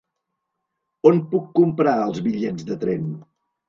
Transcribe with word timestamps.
On 1.11 1.23
puc 1.35 1.53
comprar 1.61 1.97
els 2.09 2.27
bitllets 2.31 2.71
de 2.73 2.83
tren? 2.87 3.11